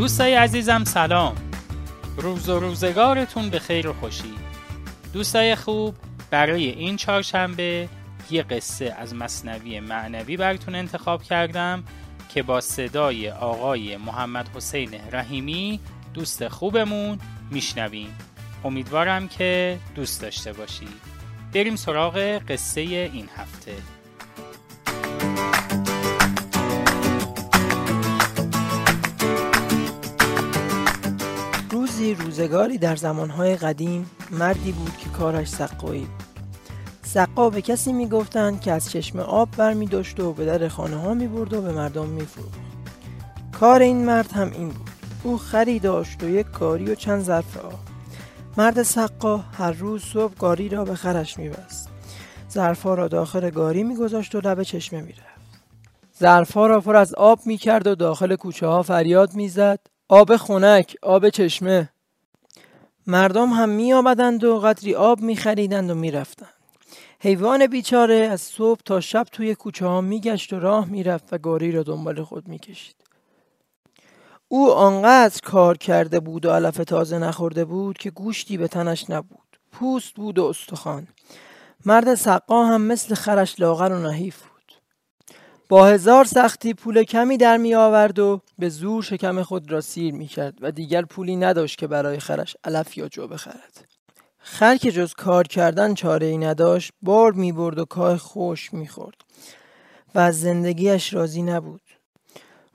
دوستای 0.00 0.34
عزیزم 0.34 0.84
سلام. 0.84 1.36
روز 2.16 2.48
و 2.48 2.60
روزگارتون 2.60 3.50
به 3.50 3.58
خیر 3.58 3.88
و 3.88 3.92
خوشی. 3.92 4.34
دوستای 5.12 5.54
خوب 5.54 5.94
برای 6.30 6.68
این 6.68 6.96
چهارشنبه 6.96 7.88
یه 8.30 8.42
قصه 8.42 8.96
از 8.98 9.14
مصنوی 9.14 9.80
معنوی 9.80 10.36
براتون 10.36 10.74
انتخاب 10.74 11.22
کردم 11.22 11.84
که 12.28 12.42
با 12.42 12.60
صدای 12.60 13.30
آقای 13.30 13.96
محمد 13.96 14.48
حسین 14.56 14.90
رحیمی 15.12 15.80
دوست 16.14 16.48
خوبمون 16.48 17.18
میشنویم. 17.50 18.14
امیدوارم 18.64 19.28
که 19.28 19.78
دوست 19.94 20.22
داشته 20.22 20.52
باشی. 20.52 20.88
بریم 21.54 21.76
سراغ 21.76 22.18
قصه 22.48 22.80
این 22.80 23.28
هفته. 23.36 23.74
روزگاری 32.20 32.78
در 32.78 32.96
زمانهای 32.96 33.56
قدیم 33.56 34.10
مردی 34.30 34.72
بود 34.72 34.96
که 34.96 35.08
کارش 35.08 35.48
سقایی 35.48 36.08
سقا 37.02 37.50
به 37.50 37.62
کسی 37.62 37.92
می‌گفتند 37.92 38.60
که 38.60 38.72
از 38.72 38.90
چشم 38.90 39.18
آب 39.18 39.48
برمی 39.56 39.86
داشت 39.86 40.20
و 40.20 40.32
به 40.32 40.44
در 40.44 40.68
خانه 40.68 40.96
ها 40.96 41.14
می 41.14 41.26
برد 41.26 41.52
و 41.52 41.62
به 41.62 41.72
مردم 41.72 42.06
می 42.06 42.26
کار 43.60 43.82
این 43.82 44.04
مرد 44.04 44.32
هم 44.32 44.50
این 44.52 44.68
بود. 44.68 44.90
او 45.22 45.38
خری 45.38 45.78
داشت 45.78 46.22
و 46.22 46.28
یک 46.28 46.46
گاری 46.50 46.90
و 46.90 46.94
چند 46.94 47.22
ظرف 47.22 47.56
آب 47.56 47.78
مرد 48.56 48.82
سقا 48.82 49.36
هر 49.36 49.72
روز 49.72 50.02
صبح 50.02 50.34
گاری 50.34 50.68
را 50.68 50.84
به 50.84 50.94
خرش 50.94 51.38
میبست. 51.38 51.88
ظرفها 52.52 52.94
را 52.94 53.08
داخل 53.08 53.50
گاری 53.50 53.82
میگذاشت 53.82 54.34
و 54.34 54.40
لب 54.40 54.62
چشمه 54.62 55.00
می‌رفت. 55.00 55.40
ظرفها 56.20 56.66
را 56.66 56.80
پر 56.80 56.96
از 56.96 57.14
آب 57.14 57.40
می‌کرد 57.46 57.86
و 57.86 57.94
داخل 57.94 58.36
کوچه 58.36 58.66
ها 58.66 58.82
فریاد 58.82 59.34
می‌زد. 59.34 59.78
آب 60.08 60.36
خنک 60.36 60.96
آب 61.02 61.28
چشمه. 61.28 61.88
مردم 63.10 63.48
هم 63.48 63.68
می 63.68 63.92
آمدند 63.92 64.44
و 64.44 64.58
قدری 64.58 64.94
آب 64.94 65.20
می 65.20 65.36
خریدند 65.36 65.90
و 65.90 65.94
می 65.94 66.10
رفتند. 66.10 66.54
حیوان 67.20 67.66
بیچاره 67.66 68.14
از 68.14 68.40
صبح 68.40 68.80
تا 68.84 69.00
شب 69.00 69.26
توی 69.32 69.54
کوچه 69.54 69.86
ها 69.86 70.00
می 70.00 70.20
گشت 70.20 70.52
و 70.52 70.60
راه 70.60 70.88
می 70.88 71.02
رفت 71.02 71.32
و 71.32 71.38
گاری 71.38 71.72
را 71.72 71.82
دنبال 71.82 72.22
خود 72.22 72.48
می 72.48 72.58
کشید. 72.58 72.96
او 74.48 74.72
آنقدر 74.72 75.40
کار 75.42 75.76
کرده 75.76 76.20
بود 76.20 76.46
و 76.46 76.50
علف 76.50 76.76
تازه 76.76 77.18
نخورده 77.18 77.64
بود 77.64 77.98
که 77.98 78.10
گوشتی 78.10 78.56
به 78.56 78.68
تنش 78.68 79.10
نبود. 79.10 79.58
پوست 79.72 80.14
بود 80.14 80.38
و 80.38 80.44
استخوان. 80.44 81.08
مرد 81.86 82.14
سقا 82.14 82.64
هم 82.64 82.82
مثل 82.82 83.14
خرش 83.14 83.60
لاغر 83.60 83.92
و 83.92 83.98
نحیف 83.98 84.42
بود. 84.42 84.59
با 85.70 85.86
هزار 85.86 86.24
سختی 86.24 86.74
پول 86.74 87.04
کمی 87.04 87.36
در 87.36 87.56
می 87.56 87.74
آورد 87.74 88.18
و 88.18 88.40
به 88.58 88.68
زور 88.68 89.02
شکم 89.02 89.42
خود 89.42 89.72
را 89.72 89.80
سیر 89.80 90.14
می 90.14 90.26
کرد 90.26 90.58
و 90.60 90.70
دیگر 90.70 91.02
پولی 91.02 91.36
نداشت 91.36 91.78
که 91.78 91.86
برای 91.86 92.18
خرش 92.18 92.56
علف 92.64 92.98
یا 92.98 93.08
جو 93.08 93.28
بخرد. 93.28 93.84
خر 94.38 94.76
که 94.76 94.92
جز 94.92 95.14
کار 95.14 95.46
کردن 95.46 95.94
چاره 95.94 96.26
ای 96.26 96.38
نداشت 96.38 96.92
بار 97.02 97.32
می 97.32 97.52
برد 97.52 97.78
و 97.78 97.84
کاه 97.84 98.16
خوش 98.16 98.72
می 98.72 98.88
خورد 98.88 99.16
و 100.14 100.18
از 100.18 100.40
زندگیش 100.40 101.14
راضی 101.14 101.42
نبود. 101.42 101.82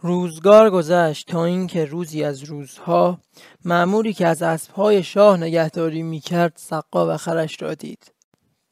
روزگار 0.00 0.70
گذشت 0.70 1.26
تا 1.28 1.44
اینکه 1.44 1.84
روزی 1.84 2.24
از 2.24 2.42
روزها 2.42 3.18
معموری 3.64 4.12
که 4.12 4.26
از 4.26 4.42
اسبهای 4.42 5.02
شاه 5.02 5.36
نگهداری 5.36 6.02
می‌کرد 6.02 6.52
سقا 6.56 7.14
و 7.14 7.16
خرش 7.16 7.62
را 7.62 7.74
دید 7.74 8.12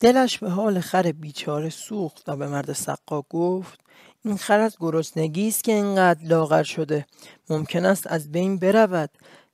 دلش 0.00 0.38
به 0.38 0.50
حال 0.50 0.80
خر 0.80 1.12
بیچاره 1.12 1.70
سوخت 1.70 2.28
و 2.28 2.36
به 2.36 2.48
مرد 2.48 2.72
سقا 2.72 3.22
گفت 3.30 3.81
این 4.24 4.36
خر 4.36 4.60
از 4.60 4.76
گرسنگی 4.80 5.48
است 5.48 5.64
که 5.64 5.72
اینقدر 5.72 6.24
لاغر 6.24 6.62
شده. 6.62 7.06
ممکن 7.50 7.84
است 7.84 8.06
از 8.06 8.32
بین 8.32 8.58
برود. 8.58 9.10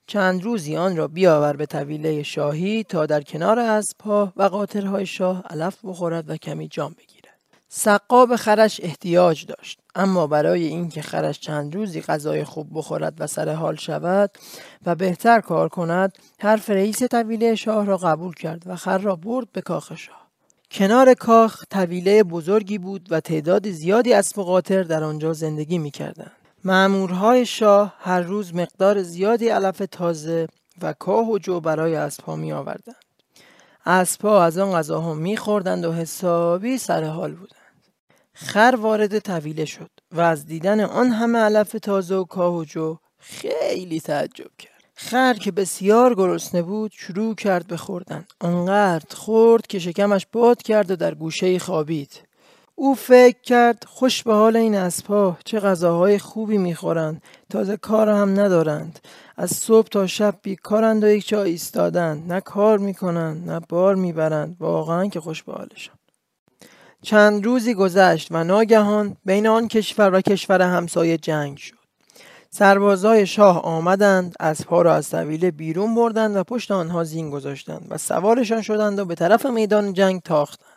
چند 0.07 0.45
روزی 0.45 0.77
آن 0.77 0.97
را 0.97 1.09
بیاور 1.09 1.57
به 1.57 1.67
طویله 1.67 2.23
شاهی 2.23 2.85
تا 2.85 3.07
در 3.07 3.23
کنار 3.23 3.59
اسبها 3.59 4.33
و 4.37 4.43
قاطرهای 4.43 5.07
شاه 5.07 5.43
علف 5.51 5.79
بخورد 5.85 6.31
و 6.31 6.37
کمی 6.37 6.69
جام 6.69 6.93
بگیرد. 6.99 7.39
سقا 7.69 8.27
به 8.27 8.37
خرش 8.37 8.81
احتیاج 8.83 9.47
داشت. 9.47 9.81
اما 9.95 10.27
برای 10.27 10.65
اینکه 10.65 11.03
خرش 11.03 11.41
چند 11.41 11.75
روزی 11.75 12.01
غذای 12.01 12.45
خوب 12.45 12.69
بخورد 12.73 13.15
و 13.19 13.27
سر 13.27 13.55
حال 13.55 13.77
شود 13.77 14.31
و 14.87 14.95
بهتر 14.95 15.41
کار 15.41 15.69
کند 15.69 16.19
حرف 16.41 16.71
رئیس 16.71 17.03
طویله 17.03 17.55
شاه 17.55 17.87
را 17.87 17.97
قبول 17.97 18.35
کرد 18.35 18.63
و 18.67 18.77
خر 18.77 18.99
را 18.99 19.17
برد 19.17 19.53
به 19.53 19.61
کاخ 19.61 19.95
شاه. 19.95 20.28
کنار 20.71 21.15
کاخ 21.15 21.65
طویله 21.71 22.23
بزرگی 22.23 22.79
بود 22.79 23.07
و 23.11 23.21
تعداد 23.21 23.71
زیادی 23.71 24.15
اسب 24.15 24.43
قاطر 24.43 24.83
در 24.83 25.05
آنجا 25.05 25.33
زندگی 25.33 25.79
می‌کردند 25.79 26.33
معمورهای 26.65 27.47
شاه 27.47 27.95
هر 27.99 28.21
روز 28.21 28.55
مقدار 28.55 29.03
زیادی 29.03 29.49
علف 29.49 29.83
تازه 29.91 30.47
و 30.83 30.93
کاه 30.93 31.31
و 31.31 31.39
جو 31.39 31.61
برای 31.61 31.97
اسبها 31.97 32.37
می 32.37 32.53
آوردند. 32.53 32.97
اسبها 33.87 34.45
از 34.45 34.59
آن 34.59 34.73
غذاها 34.73 35.15
میخوردند 35.15 35.85
و 35.85 35.93
حسابی 35.93 36.79
سر 36.79 37.05
حال 37.05 37.35
بودند. 37.35 37.59
خر 38.33 38.75
وارد 38.81 39.19
طویله 39.19 39.65
شد 39.65 39.91
و 40.13 40.21
از 40.21 40.47
دیدن 40.47 40.81
آن 40.81 41.07
همه 41.11 41.39
علف 41.39 41.73
تازه 41.83 42.15
و 42.15 42.25
کاه 42.25 42.55
و 42.55 42.65
جو 42.65 42.97
خیلی 43.19 44.01
تعجب 44.01 44.51
کرد 44.59 44.78
خر 45.01 45.35
که 45.35 45.53
بسیار 45.53 46.15
گرسنه 46.15 46.63
بود 46.63 46.93
شروع 46.95 47.35
کرد 47.35 47.67
به 47.67 47.77
خوردن. 47.77 48.27
آنقدر 48.41 49.17
خورد 49.17 49.67
که 49.67 49.79
شکمش 49.79 50.27
باد 50.33 50.63
کرد 50.63 50.91
و 50.91 50.97
در 50.97 51.15
گوشه 51.15 51.59
خوابید. 51.59 52.21
او 52.75 52.95
فکر 52.95 53.41
کرد 53.43 53.85
خوش 53.87 54.23
به 54.23 54.35
حال 54.35 54.57
این 54.57 54.75
اسبها 54.75 55.39
چه 55.45 55.61
غذاهای 55.61 56.19
خوبی 56.19 56.59
می‌خورند. 56.59 57.23
تازه 57.51 57.77
کار 57.77 58.09
هم 58.09 58.41
ندارند. 58.41 58.99
از 59.37 59.51
صبح 59.51 59.89
تا 59.89 60.07
شب 60.07 60.35
بیکارند 60.43 61.05
و 61.05 61.09
یک 61.09 61.29
جا 61.29 61.43
ایستادند. 61.43 62.33
نه 62.33 62.41
کار 62.41 62.79
می‌کنند 62.79 63.51
نه 63.51 63.61
بار 63.69 63.95
می‌برند. 63.95 64.57
واقعا 64.61 65.07
که 65.07 65.21
خوش 65.21 65.43
به 65.43 65.53
حالشان. 65.53 65.97
چند 67.03 67.45
روزی 67.45 67.75
گذشت 67.75 68.29
و 68.31 68.45
ناگهان 68.45 69.17
بین 69.25 69.47
آن 69.47 69.69
کشور 69.69 70.15
و 70.15 70.21
کشور 70.21 70.63
همسایه 70.63 71.19
جنگ 71.19 71.57
شد. 71.57 71.78
سربازای 72.51 73.27
شاه 73.27 73.63
آمدند 73.63 74.35
اسبها 74.41 74.83
را 74.83 74.95
از 74.95 75.11
طویله 75.11 75.51
بیرون 75.51 75.95
بردند 75.95 76.37
و 76.37 76.45
پشت 76.45 76.71
آنها 76.71 77.05
زین 77.05 77.31
گذاشتند 77.31 77.87
و 77.91 77.99
سوارشان 77.99 78.63
شدند 78.63 78.99
و 78.99 79.05
به 79.05 79.15
طرف 79.15 79.47
میدان 79.47 79.93
جنگ 79.93 80.23
تاختند. 80.23 80.69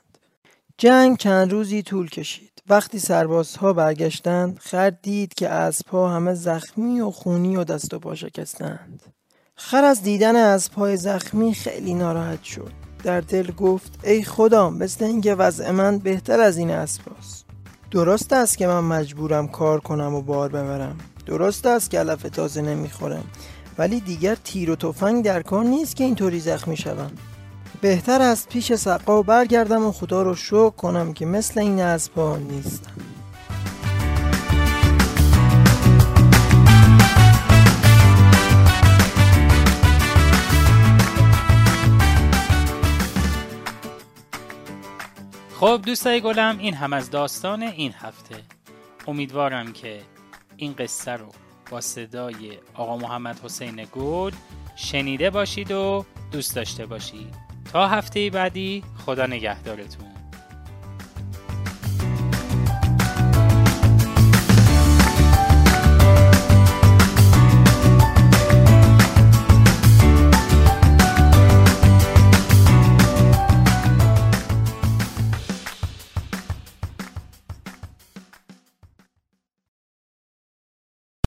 جنگ 0.77 1.17
چند 1.17 1.51
روزی 1.51 1.83
طول 1.83 2.09
کشید. 2.09 2.51
وقتی 2.69 2.99
سربازها 2.99 3.73
برگشتند 3.73 4.59
خر 4.59 4.89
دید 4.89 5.33
که 5.33 5.49
اسبها 5.49 6.09
همه 6.09 6.33
زخمی 6.33 7.01
و 7.01 7.11
خونی 7.11 7.55
و 7.55 7.63
دست 7.63 7.93
و 7.93 7.99
پا 7.99 8.15
شکستند. 8.15 9.03
خر 9.55 9.83
از 9.83 10.03
دیدن 10.03 10.35
اسبهای 10.35 10.97
زخمی 10.97 11.53
خیلی 11.53 11.93
ناراحت 11.93 12.43
شد. 12.43 12.71
در 13.03 13.21
دل 13.21 13.51
گفت 13.51 13.99
ای 14.03 14.23
خدا 14.23 14.69
مثل 14.69 15.05
اینکه 15.05 15.35
وضع 15.35 15.71
من 15.71 15.99
بهتر 15.99 16.39
از 16.39 16.57
این 16.57 16.71
اسباست 16.71 17.45
درست 17.91 18.33
است 18.33 18.57
که 18.57 18.67
من 18.67 18.79
مجبورم 18.79 19.47
کار 19.47 19.79
کنم 19.79 20.15
و 20.15 20.21
بار 20.21 20.49
ببرم. 20.49 20.97
درست 21.31 21.65
است 21.65 21.91
که 21.91 21.99
علف 21.99 22.21
تازه 22.21 22.61
نمی‌خورم 22.61 23.23
ولی 23.77 23.99
دیگر 23.99 24.35
تیر 24.35 24.71
و 24.71 24.75
تفنگ 24.75 25.25
در 25.25 25.41
کار 25.41 25.63
نیست 25.63 25.95
که 25.95 26.03
اینطوری 26.03 26.39
زخمی 26.39 26.77
شوم. 26.77 27.11
بهتر 27.81 28.21
است 28.21 28.49
پیش 28.49 28.73
سقا 28.73 29.21
برگردم 29.21 29.85
و 29.85 29.91
خدا 29.91 30.21
رو 30.21 30.35
شکر 30.35 30.69
کنم 30.69 31.13
که 31.13 31.25
مثل 31.25 31.59
این 31.59 31.79
اسبا 31.81 32.37
نیستم. 32.37 32.91
خب 45.59 45.81
دوستای 45.85 46.22
گلم 46.22 46.57
این 46.59 46.73
هم 46.73 46.93
از 46.93 47.09
داستان 47.09 47.63
این 47.63 47.93
هفته. 47.97 48.35
امیدوارم 49.07 49.73
که 49.73 50.01
این 50.61 50.73
قصه 50.73 51.11
رو 51.11 51.25
با 51.72 51.81
صدای 51.81 52.58
آقا 52.73 52.97
محمد 52.97 53.40
حسین 53.43 53.87
گل 53.91 54.31
شنیده 54.75 55.29
باشید 55.29 55.72
و 55.72 56.05
دوست 56.31 56.55
داشته 56.55 56.85
باشید. 56.85 57.35
تا 57.73 57.87
هفته 57.87 58.29
بعدی 58.29 58.84
خدا 59.05 59.25
نگهدارتون. 59.25 60.10